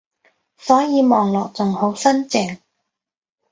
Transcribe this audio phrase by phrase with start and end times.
[0.57, 2.57] 所以望落仲好新淨